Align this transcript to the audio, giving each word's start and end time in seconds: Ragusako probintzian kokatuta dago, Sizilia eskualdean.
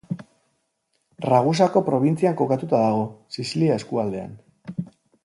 Ragusako 1.25 1.83
probintzian 1.89 2.39
kokatuta 2.39 2.79
dago, 2.87 3.05
Sizilia 3.37 3.77
eskualdean. 3.83 4.33